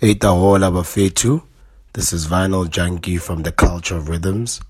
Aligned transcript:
Itahola 0.00 0.72
Bafetu. 0.72 1.42
This 1.92 2.14
is 2.14 2.26
Vinyl 2.26 2.70
Junkie 2.70 3.18
from 3.18 3.42
the 3.42 3.52
Culture 3.52 3.98
of 3.98 4.08
Rhythms. 4.08 4.62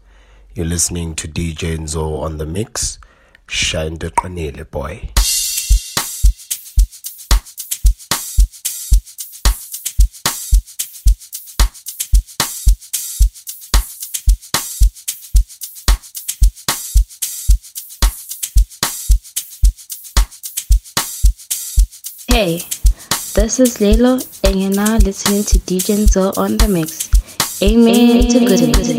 You're 0.56 0.66
listening 0.66 1.14
to 1.14 1.29
DJ 1.29 1.79
Nzo 1.79 2.21
on 2.21 2.38
the 2.38 2.46
mix. 2.46 2.98
Shine 3.46 3.98
the 3.98 4.11
Qanile 4.11 4.69
boy. 4.69 5.11
Hey, 22.26 22.62
this 23.34 23.60
is 23.60 23.78
Lelo, 23.78 24.18
and 24.44 24.60
you're 24.60 24.70
now 24.70 24.96
listening 24.96 25.44
to 25.44 25.58
DJ 25.60 25.98
Nzo 25.98 26.36
on 26.36 26.57
the 26.57 26.68
mix. 26.68 27.11
Amen, 27.62 28.29
to 28.29 28.38
goodness. 28.40 28.90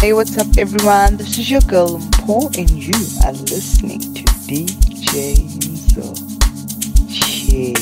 Hey, 0.00 0.12
what's 0.12 0.38
up, 0.38 0.46
everyone? 0.58 1.16
This 1.16 1.38
is 1.38 1.50
your 1.50 1.62
girl 1.62 1.98
Mpo, 1.98 2.56
and 2.58 2.70
you 2.70 2.94
are 3.24 3.32
listening 3.32 4.00
to 4.00 4.22
DJ 4.46 4.85
Nzo. 5.16 6.12
Cheers. 7.08 7.80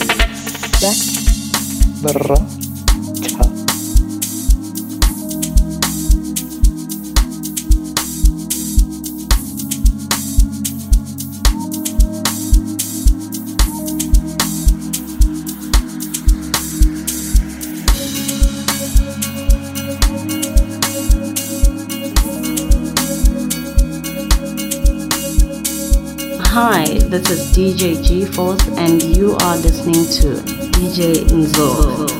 Brata. 2.01 2.54
This 27.19 27.31
is 27.31 27.57
DJ 27.57 28.03
G 28.05 28.25
Force, 28.25 28.67
and 28.77 29.01
you 29.01 29.37
are 29.37 29.57
listening 29.59 30.05
to 30.19 30.43
DJ 30.73 31.25
Nzo. 31.29 32.15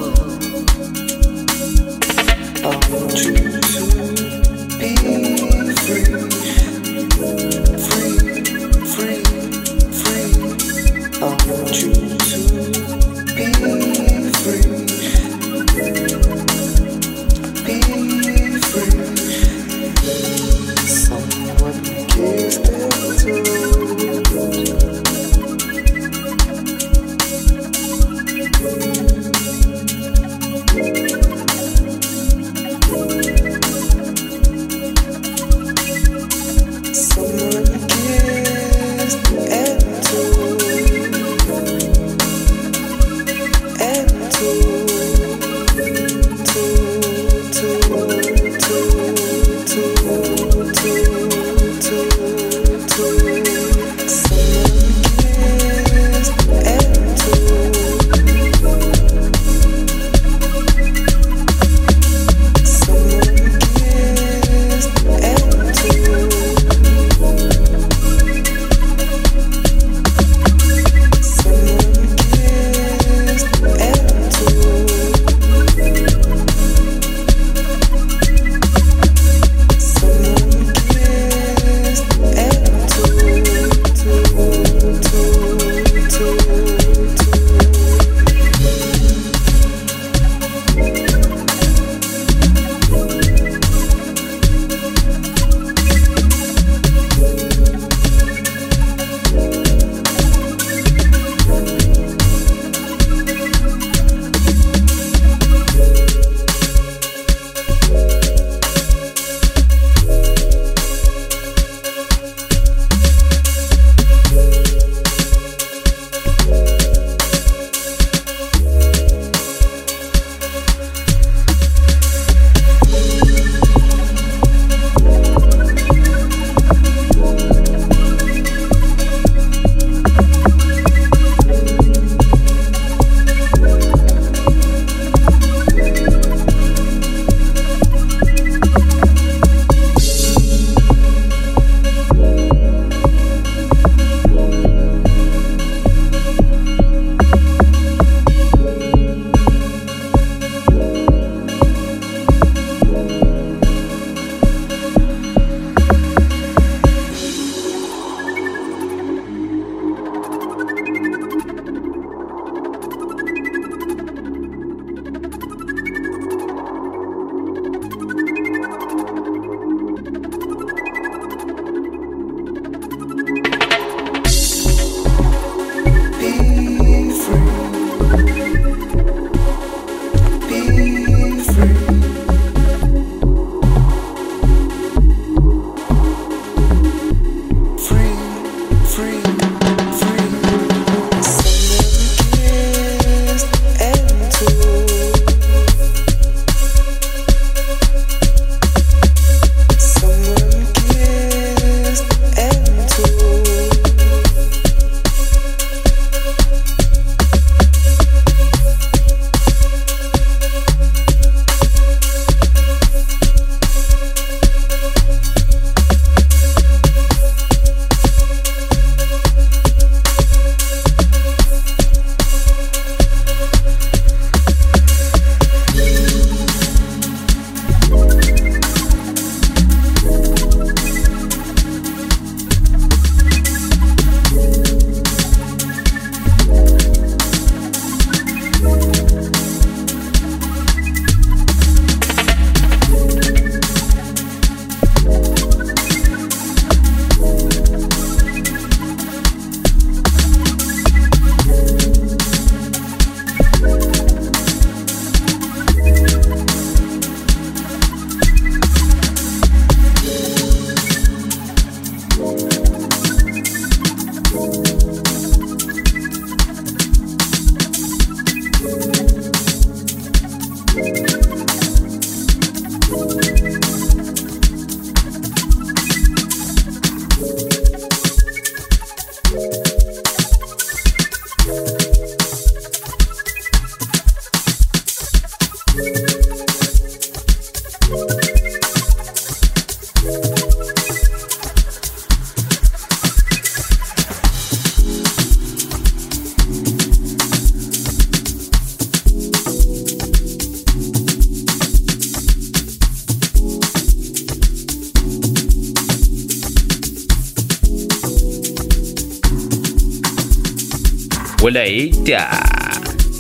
Later. 311.55 312.27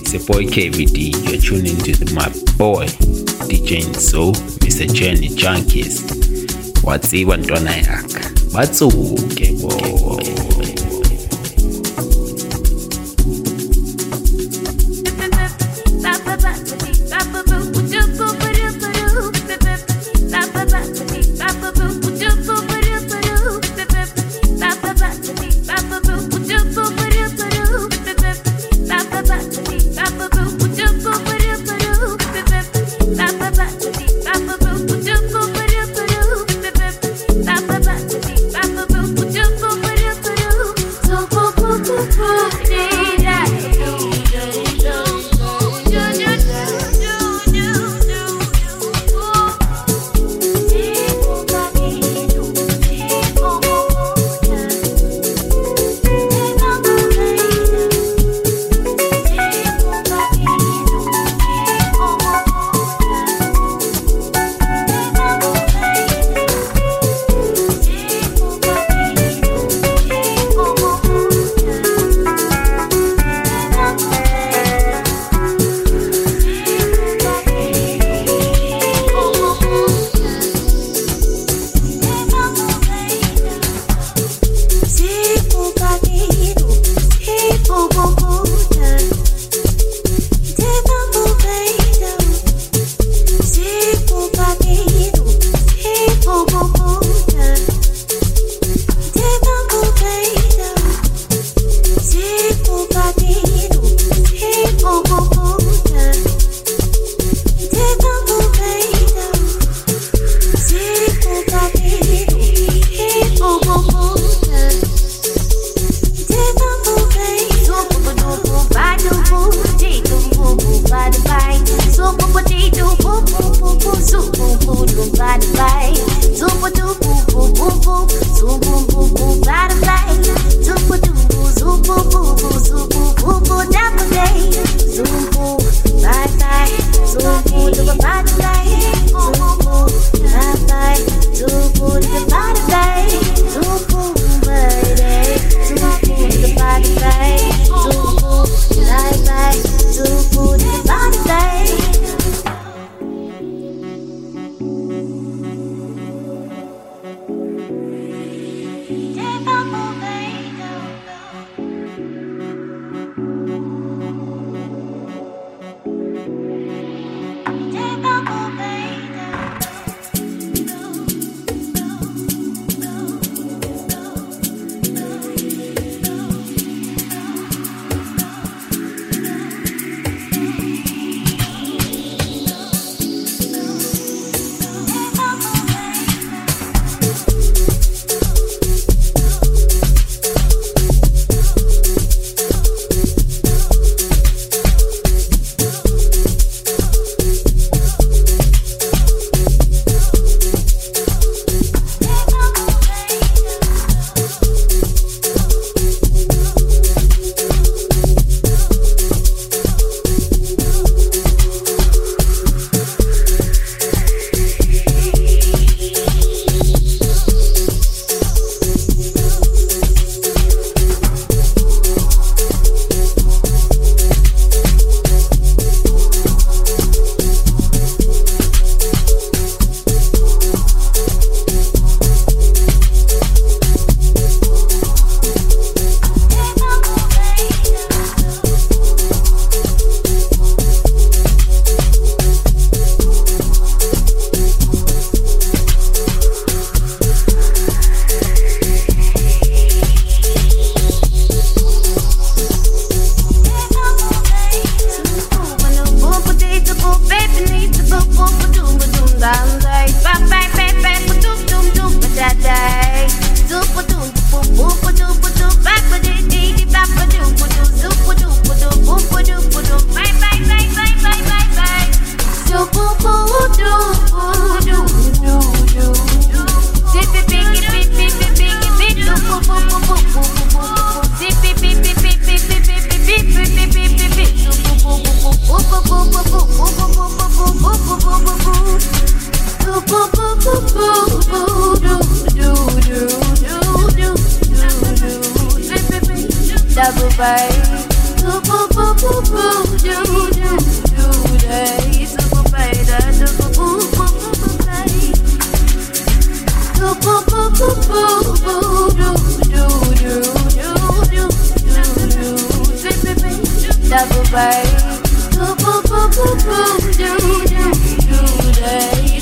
It's 0.02 0.12
a 0.12 0.18
boy 0.18 0.46
KVD. 0.46 1.30
You're 1.30 1.40
tuning 1.40 1.78
to 1.78 2.14
my 2.14 2.28
boy 2.58 2.86
DJ 3.46 3.84
Nzo, 3.84 4.32
Mr. 4.58 4.92
Jenny 4.92 5.28
Junkies. 5.28 6.82
What's 6.82 7.14
even 7.14 7.42
done? 7.42 7.66
What's 8.52 8.82
okay, 8.82 9.54
boy? 9.60 10.33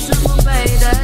Super 0.03 0.43
baby. 0.43 1.02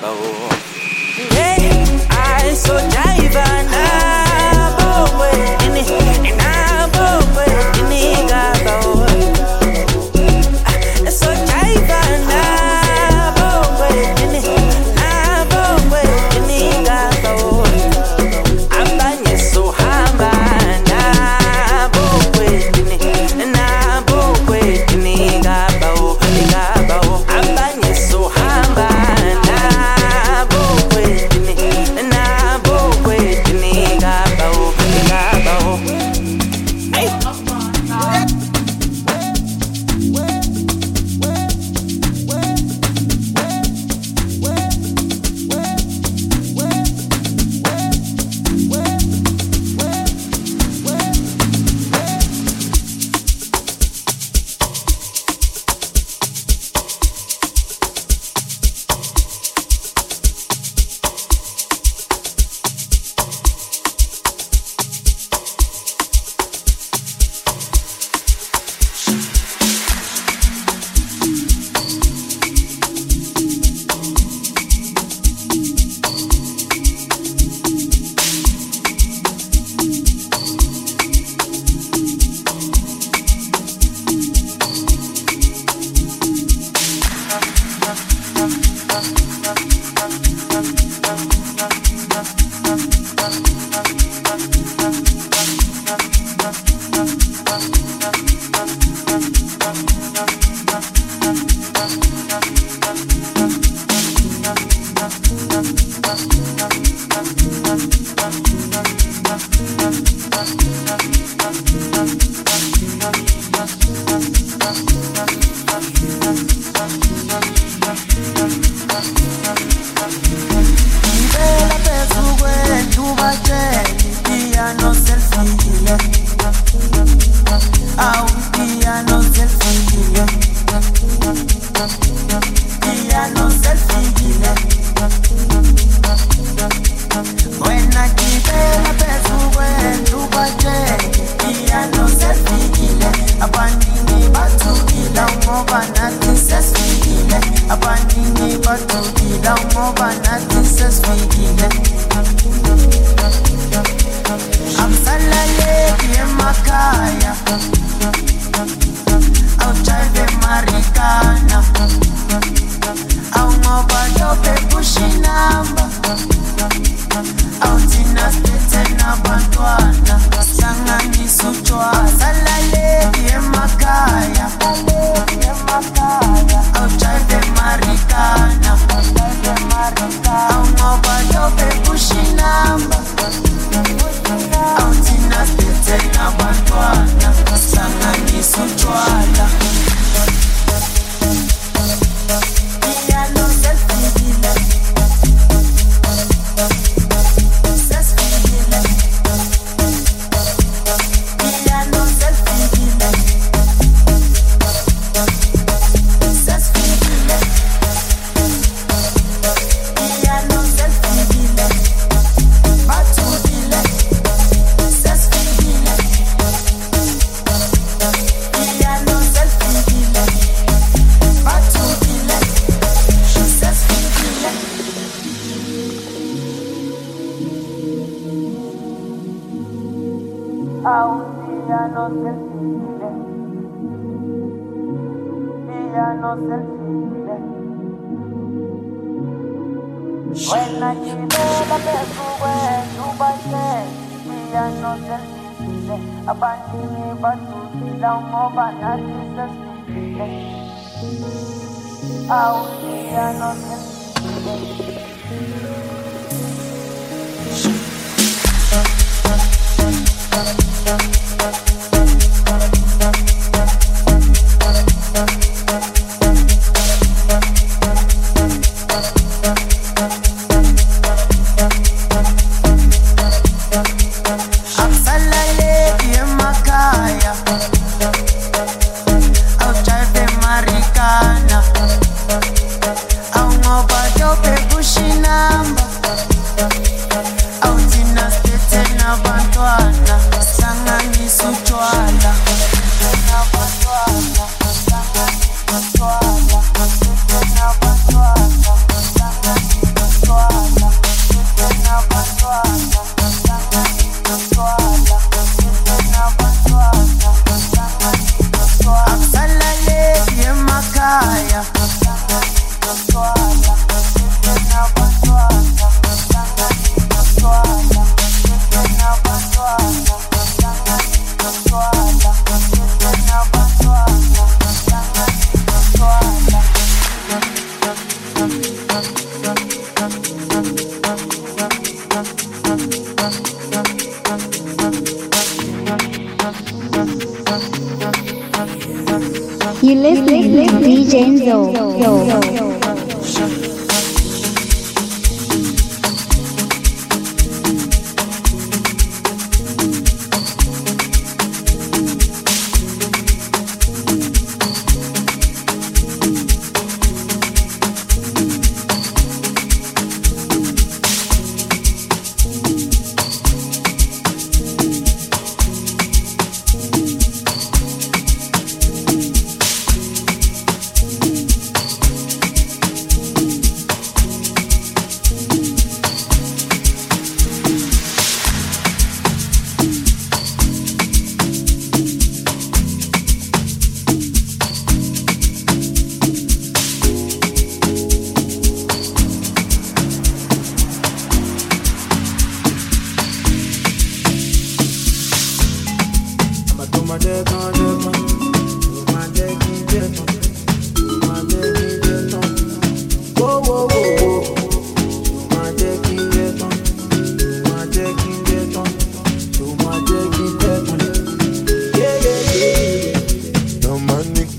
Kabawo 0.00 0.55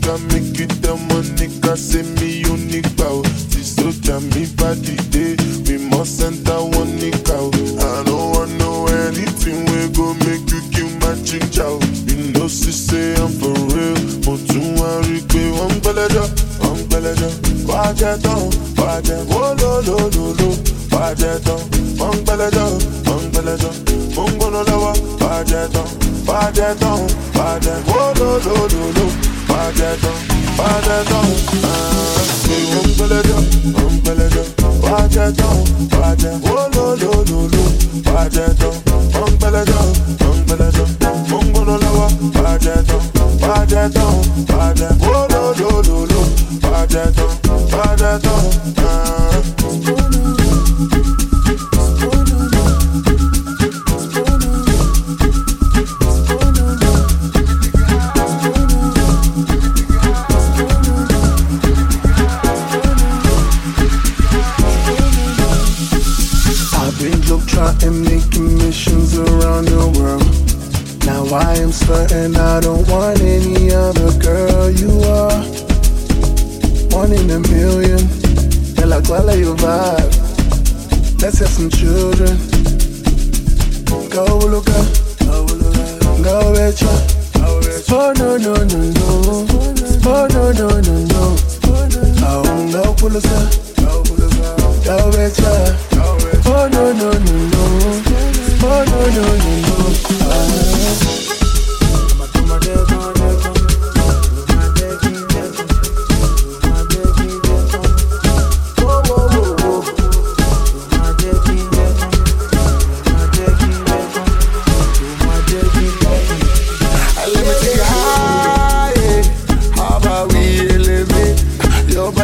I 0.10 0.16
make 0.32 0.58
it 0.62 0.70
the 0.82 0.96
money, 1.12 1.48
cause 1.60 1.94
me 2.22 2.40
unique, 2.40 2.96
bow. 2.96 3.27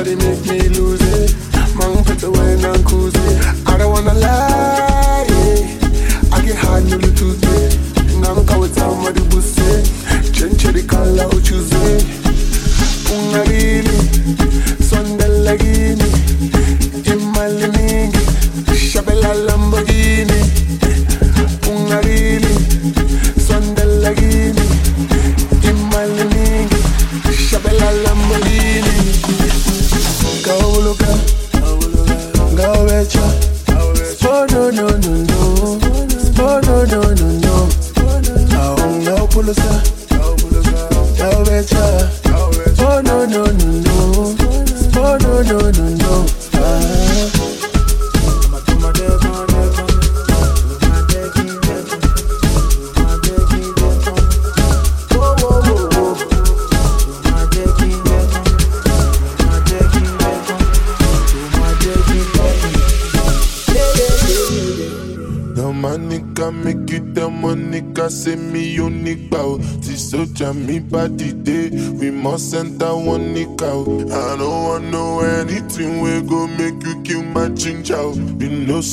carry 0.04 0.16
me 0.18 0.43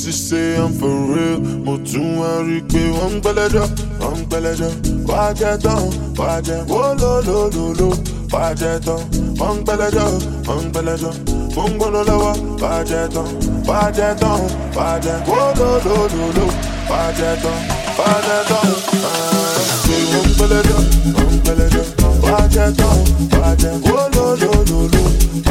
she 0.01 0.13
say 0.13 0.57
I'm 0.57 0.73
for 0.73 0.89
real. 0.89 1.41
Mo 1.65 1.77
tún 1.79 2.17
wá 2.21 2.31
rí 2.49 2.59
pé 2.73 2.81
wọ́n 2.97 3.13
ń 3.17 3.21
gbẹ́lẹ́jọ́, 3.23 3.67
wọ́n 4.01 4.15
ń 4.17 4.23
gbẹ́lẹ́jọ́. 4.29 4.73
Wá 5.09 5.23
jẹ́ 5.39 5.55
tán, 5.65 5.83
wá 6.19 6.31
jẹ́ 6.47 6.61
wó 6.71 6.83
ló 7.01 7.13
ló 7.29 7.39
ló 7.57 7.65
ló. 7.79 7.89
Wá 8.33 8.45
jẹ́ 8.61 8.75
tán, 8.87 9.01
wọ́n 9.41 9.55
ń 9.57 9.65
wá 12.63 12.75
jẹ́ 12.91 13.05
tán, 13.15 13.29
wá 13.69 13.81
jẹ́ 13.97 14.11
tán, 14.21 14.41
wá 14.77 14.89
jẹ́ 15.05 15.17
wó 15.29 15.41
ló 15.59 15.71
ló 15.87 15.97
ló 16.15 16.25
ló. 16.37 16.47
Wá 16.91 17.01
jẹ́ 17.19 17.33
tán, 17.43 17.59
wá 17.99 18.11
jẹ́ 18.27 18.41
tán. 18.51 18.69
Ṣé 19.85 19.97
wọ́n 20.13 20.25
ń 20.27 20.33
gbẹ́lẹ́jọ́, 20.37 20.81
wọ́n 21.17 21.29
ń 21.33 21.37
gbẹ́lẹ́jọ́. 21.45 21.85
Wá 22.25 22.39
jẹ́ 22.55 22.69
tán, 22.79 22.97
wá 23.41 23.49
ló 24.41 24.51
ló. 24.93 25.03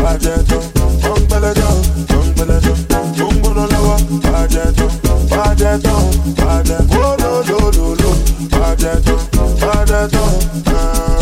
Wá 0.03 0.11
jẹ́ 0.23 0.37
tán, 0.49 0.63
wọ́n 1.03 1.17
ń 1.19 2.29
gbẹ́lẹ́jọ́. 2.35 2.98
Mo 3.89 3.95
ń 3.95 4.03
gbóná 4.05 4.19
lọ́wọ́, 4.21 4.29
wá 4.31 4.41
jẹ́ 4.53 4.67
tán, 4.77 4.91
wá 5.31 5.43
jẹ́ 5.59 5.73
tán, 5.85 6.03
wá 6.39 6.53
jẹ́ 6.67 6.81
wó 6.91 7.05
ló 7.21 7.31
ló 7.49 7.59
ló 7.77 7.87
ló. 8.01 8.11
Wá 8.59 8.69
jẹ́ 8.81 8.95
tán, 9.05 9.21
wá 9.61 9.75
jẹ́ 9.89 10.03
tán. 10.65 11.18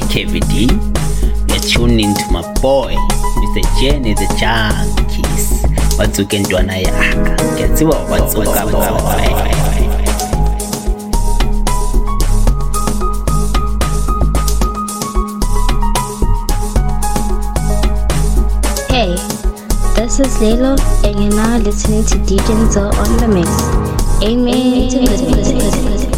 boy 0.00 0.06
KVD. 0.06 0.68
My 2.30 2.42
boy, 2.60 2.94
Mr. 2.94 3.80
Jenny 3.80 4.14
the 4.14 4.26
Junkies. 4.38 5.64
Hey, 18.88 19.14
this 19.96 20.20
is 20.20 20.34
Lelo, 20.38 20.78
and 21.04 21.22
you're 21.22 21.34
now 21.34 21.58
listening 21.58 22.04
to 22.04 22.18
DJ 22.18 22.72
Zo 22.72 22.82
on 22.82 23.16
the 23.18 23.28
mix. 23.28 23.48
Amen. 24.22 24.92
Amen. 24.92 26.08
Amen. 26.12 26.17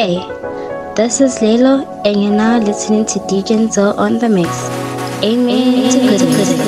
Hey, 0.00 0.16
this 0.96 1.20
is 1.20 1.34
Lelo, 1.40 1.74
and 2.06 2.22
you're 2.22 2.32
now 2.32 2.58
listening 2.58 3.04
to 3.04 3.18
DJ 3.28 3.68
Nzo 3.68 3.98
on 3.98 4.18
the 4.18 4.30
mix. 4.30 4.48
Amen 5.22 5.92
to 5.92 5.98
goodness. 5.98 6.59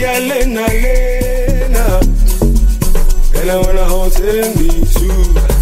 Lena, 0.00 0.62
And 3.34 3.50
I 3.50 3.56
wanna 3.56 3.84
hold 3.84 4.12
me 4.54 4.68
too. 4.94 5.57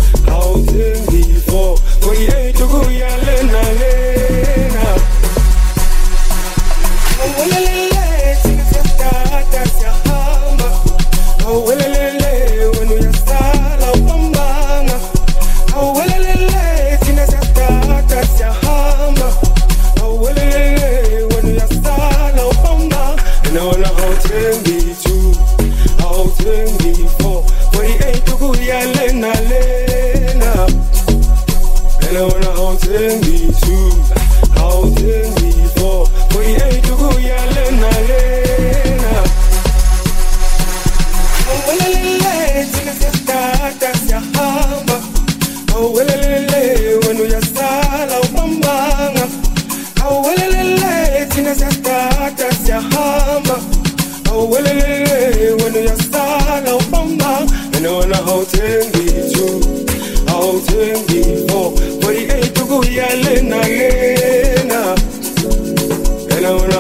And 66.31 66.47
I 66.47 66.53
wanna 66.53 66.77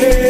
yeah. 0.00 0.29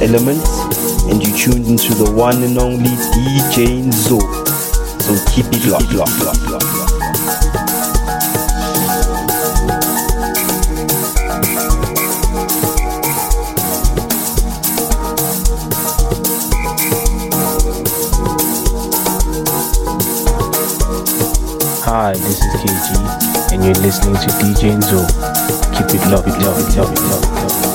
Elements, 0.00 0.48
and 1.10 1.22
you 1.22 1.30
tuned 1.36 1.66
into 1.66 1.92
the 1.92 2.10
one 2.10 2.42
and 2.42 2.56
only 2.56 2.88
DJ 2.88 3.84
Nzo. 3.84 4.18
So 4.98 5.12
keep 5.30 5.44
it 5.52 5.66
locked, 5.66 5.92
locked, 5.92 6.18
locked, 6.24 6.40
locked. 6.48 6.64
Hi, 21.84 22.12
this 22.14 22.40
is 22.40 22.54
KG, 22.56 23.52
and 23.52 23.62
you're 23.62 23.74
listening 23.74 24.14
to 24.14 24.30
DJ 24.40 24.80
Nzo. 24.80 25.04
Keep 25.76 25.94
it 25.94 26.10
love, 26.10 26.26
it 26.26 26.38
love, 26.42 26.58
it 26.58 26.76
love, 26.76 26.90
it 26.90 26.98
it 26.98 27.02
love. 27.02 27.69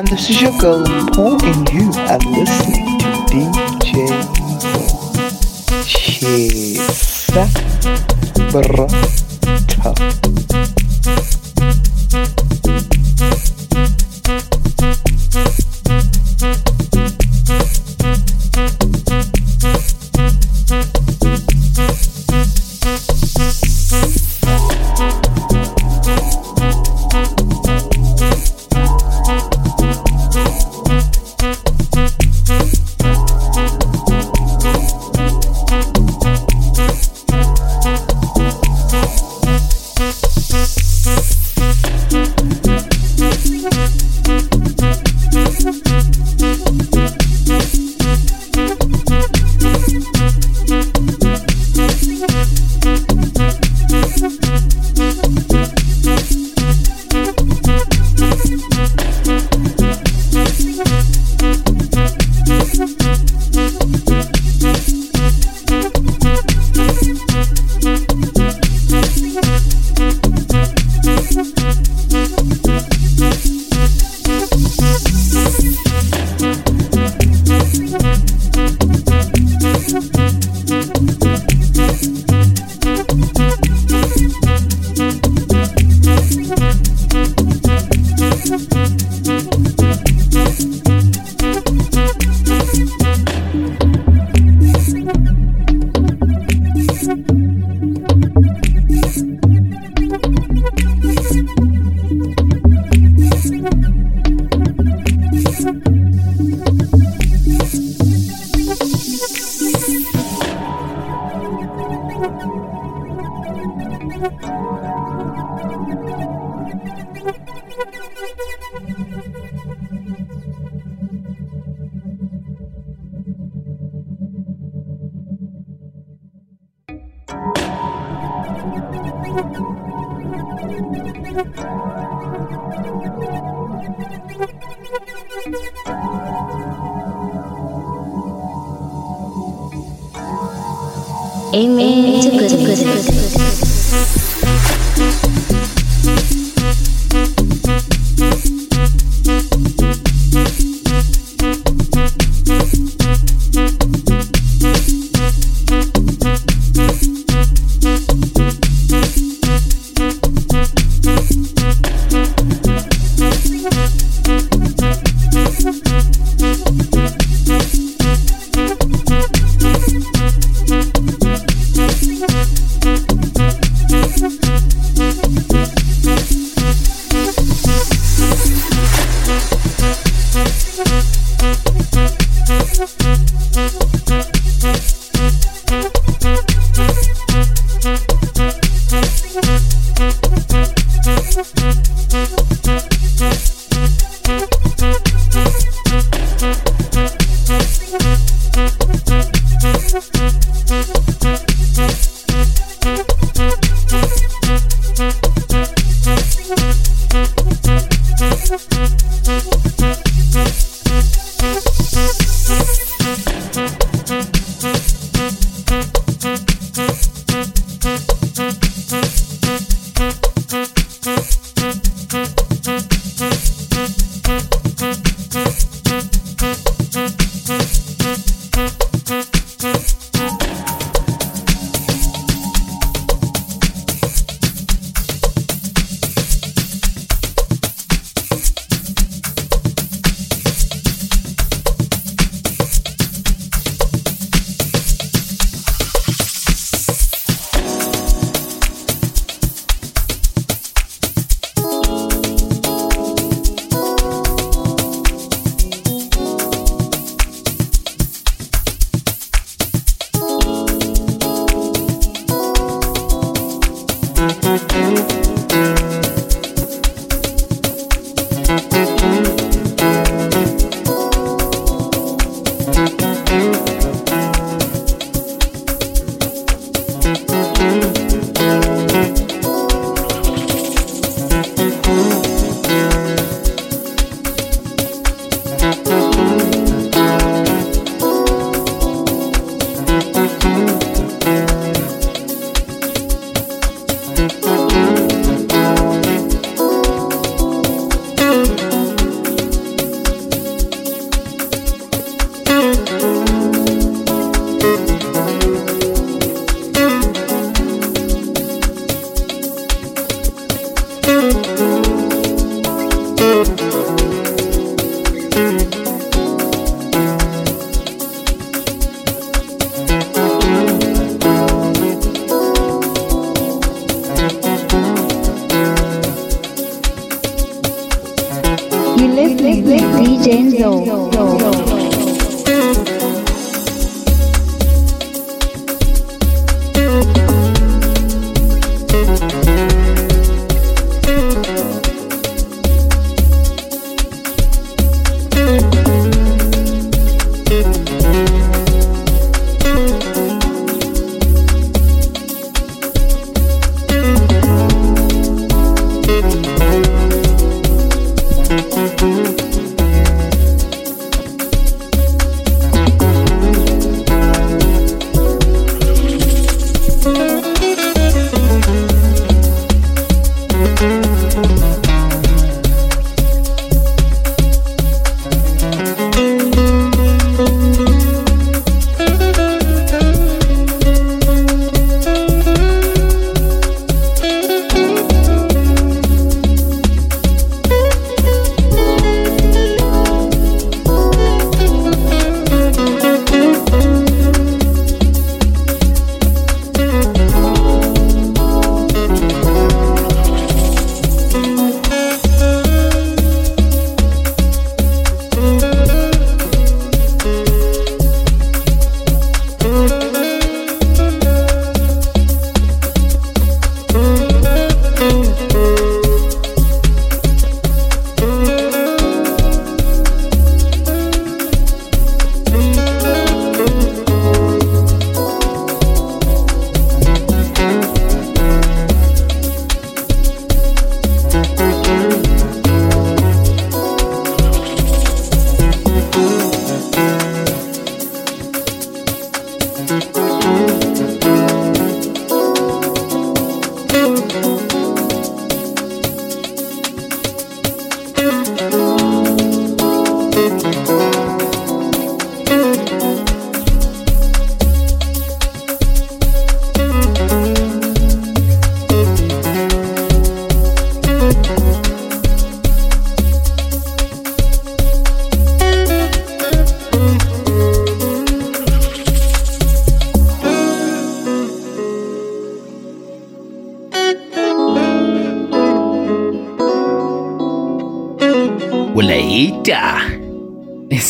everyone? 0.00 0.16
This 0.16 0.30
is 0.30 0.40
your 0.40 0.52
girl 0.58 0.84
Paul, 1.12 1.44
and 1.44 1.68
you 1.70 1.90
are 1.92 2.18
listening 2.18 2.79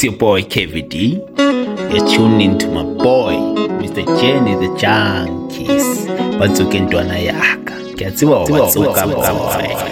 It's 0.00 0.06
your 0.06 0.16
boy 0.16 0.40
KVD. 0.44 1.92
You're 1.92 2.08
tuned 2.08 2.40
into 2.40 2.68
my 2.68 2.84
boy, 2.84 3.34
Mr. 3.82 4.02
Jenny 4.18 4.54
the 4.54 4.72
Junkies. 4.80 6.08
Batsuke 6.38 6.80
ntwana 6.80 7.18
yaka. 7.18 7.74
Kiyatsiwa 7.96 8.44
watsuka 8.44 9.06
boy. 9.06 9.89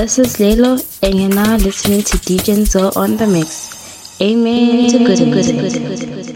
This 0.00 0.18
is 0.18 0.36
Lelo, 0.38 0.80
and 1.02 1.20
you're 1.20 1.28
now 1.28 1.58
listening 1.58 2.00
to 2.00 2.16
DJ 2.16 2.56
Nzo 2.56 2.96
on 2.96 3.18
the 3.18 3.26
mix. 3.26 4.18
Amen 4.22 4.88
to 4.88 4.98
goodness. 5.04 6.29